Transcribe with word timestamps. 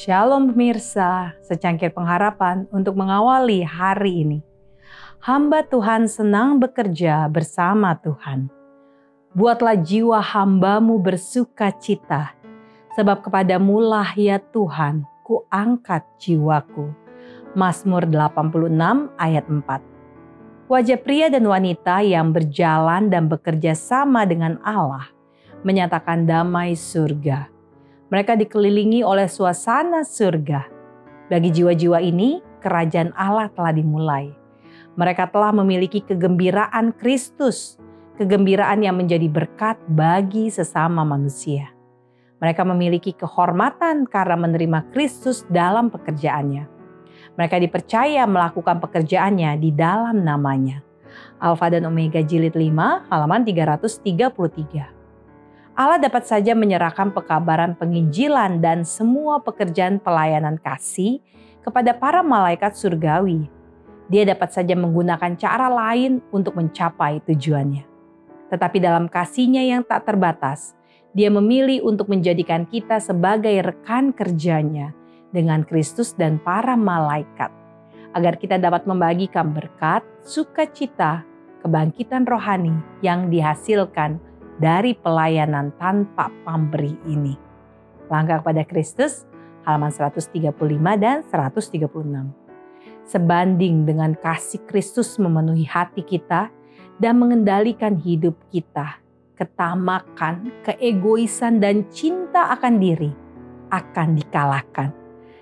Shalom 0.00 0.56
pemirsa, 0.56 1.36
secangkir 1.44 1.92
pengharapan 1.92 2.64
untuk 2.72 2.96
mengawali 2.96 3.60
hari 3.60 4.24
ini. 4.24 4.40
Hamba 5.20 5.60
Tuhan 5.60 6.08
senang 6.08 6.56
bekerja 6.56 7.28
bersama 7.28 7.92
Tuhan. 8.00 8.48
Buatlah 9.36 9.76
jiwa 9.76 10.24
hambamu 10.24 10.96
bersuka 11.04 11.68
cita, 11.76 12.32
sebab 12.96 13.20
kepadamu 13.28 13.76
lah 13.76 14.16
ya 14.16 14.40
Tuhan, 14.40 15.04
ku 15.20 15.44
angkat 15.52 16.00
jiwaku. 16.16 16.96
Mazmur 17.52 18.08
86 18.08 18.72
ayat 19.20 19.44
4 19.52 20.72
Wajah 20.72 20.96
pria 21.04 21.28
dan 21.28 21.44
wanita 21.44 22.00
yang 22.00 22.32
berjalan 22.32 23.12
dan 23.12 23.28
bekerja 23.28 23.76
sama 23.76 24.24
dengan 24.24 24.56
Allah 24.64 25.12
menyatakan 25.60 26.24
damai 26.24 26.72
surga 26.72 27.59
mereka 28.10 28.34
dikelilingi 28.34 29.06
oleh 29.06 29.30
suasana 29.30 30.02
surga. 30.02 30.66
Bagi 31.30 31.54
jiwa-jiwa 31.54 32.02
ini, 32.02 32.42
kerajaan 32.58 33.14
Allah 33.14 33.46
telah 33.54 33.70
dimulai. 33.70 34.34
Mereka 34.98 35.30
telah 35.30 35.54
memiliki 35.54 36.02
kegembiraan 36.02 36.90
Kristus, 36.98 37.78
kegembiraan 38.18 38.82
yang 38.82 38.98
menjadi 38.98 39.30
berkat 39.30 39.78
bagi 39.86 40.50
sesama 40.50 41.06
manusia. 41.06 41.70
Mereka 42.42 42.66
memiliki 42.66 43.14
kehormatan 43.14 44.10
karena 44.10 44.34
menerima 44.34 44.90
Kristus 44.90 45.46
dalam 45.46 45.86
pekerjaannya. 45.94 46.66
Mereka 47.38 47.62
dipercaya 47.62 48.26
melakukan 48.26 48.82
pekerjaannya 48.82 49.54
di 49.62 49.70
dalam 49.70 50.26
namanya. 50.26 50.82
Alfa 51.38 51.70
dan 51.70 51.86
Omega 51.86 52.18
jilid 52.26 52.58
5 52.58 53.06
halaman 53.06 53.46
333. 53.46 54.99
Allah 55.78 56.02
dapat 56.02 56.26
saja 56.26 56.52
menyerahkan 56.58 57.14
pekabaran 57.14 57.78
penginjilan 57.78 58.58
dan 58.58 58.82
semua 58.82 59.38
pekerjaan 59.38 60.02
pelayanan 60.02 60.58
kasih 60.58 61.22
kepada 61.62 61.94
para 61.94 62.20
malaikat 62.26 62.74
surgawi. 62.74 63.46
Dia 64.10 64.26
dapat 64.26 64.50
saja 64.50 64.74
menggunakan 64.74 65.38
cara 65.38 65.70
lain 65.70 66.18
untuk 66.34 66.58
mencapai 66.58 67.22
tujuannya. 67.22 67.86
Tetapi 68.50 68.82
dalam 68.82 69.06
kasihnya 69.06 69.62
yang 69.62 69.86
tak 69.86 70.10
terbatas, 70.10 70.74
dia 71.14 71.30
memilih 71.30 71.86
untuk 71.86 72.10
menjadikan 72.10 72.66
kita 72.66 72.98
sebagai 72.98 73.54
rekan 73.62 74.10
kerjanya 74.10 74.90
dengan 75.30 75.62
Kristus 75.62 76.18
dan 76.18 76.42
para 76.42 76.74
malaikat. 76.74 77.54
Agar 78.10 78.34
kita 78.42 78.58
dapat 78.58 78.90
membagikan 78.90 79.54
berkat, 79.54 80.02
sukacita, 80.26 81.22
kebangkitan 81.62 82.26
rohani 82.26 82.74
yang 83.06 83.30
dihasilkan 83.30 84.18
dari 84.60 84.92
pelayanan 84.92 85.72
tanpa 85.80 86.28
pamberi 86.44 86.92
ini. 87.08 87.32
Langkah 88.12 88.44
kepada 88.44 88.62
Kristus, 88.68 89.24
halaman 89.64 89.88
135 89.88 90.52
dan 91.00 91.24
136. 91.24 91.88
Sebanding 93.08 93.88
dengan 93.88 94.12
kasih 94.14 94.60
Kristus 94.68 95.16
memenuhi 95.16 95.64
hati 95.64 96.04
kita 96.04 96.52
dan 97.00 97.16
mengendalikan 97.16 97.96
hidup 97.96 98.36
kita, 98.52 99.00
ketamakan, 99.34 100.52
keegoisan, 100.62 101.58
dan 101.58 101.88
cinta 101.88 102.52
akan 102.52 102.76
diri 102.76 103.10
akan 103.70 104.18
dikalahkan. 104.18 104.90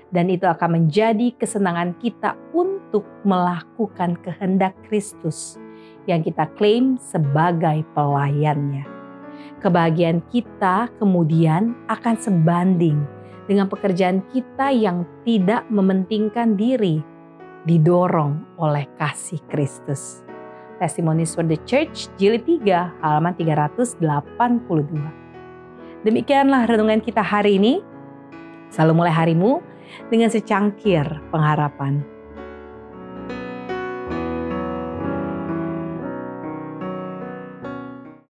Dan 0.09 0.33
itu 0.33 0.49
akan 0.49 0.81
menjadi 0.81 1.37
kesenangan 1.37 1.97
kita 2.01 2.33
untuk 2.57 3.05
melakukan 3.29 4.17
kehendak 4.25 4.73
Kristus 4.89 5.61
yang 6.09 6.25
kita 6.25 6.49
klaim 6.57 6.97
sebagai 6.97 7.85
pelayannya 7.93 8.98
kebahagiaan 9.61 10.23
kita 10.31 10.91
kemudian 10.97 11.75
akan 11.91 12.15
sebanding 12.19 13.03
dengan 13.49 13.67
pekerjaan 13.67 14.21
kita 14.31 14.69
yang 14.71 15.09
tidak 15.25 15.65
mementingkan 15.73 16.55
diri, 16.55 17.01
didorong 17.65 18.45
oleh 18.61 18.85
kasih 19.01 19.41
Kristus. 19.49 20.23
Testimonies 20.79 21.35
for 21.35 21.43
the 21.43 21.59
Church, 21.67 22.07
jilid 22.21 22.47
3, 22.47 23.03
halaman 23.03 23.35
382. 23.35 23.99
Demikianlah 26.07 26.71
renungan 26.71 27.03
kita 27.03 27.19
hari 27.25 27.59
ini. 27.59 27.83
Selalu 28.71 29.03
mulai 29.03 29.15
harimu 29.17 29.59
dengan 30.13 30.31
secangkir 30.31 31.03
pengharapan. 31.35 32.18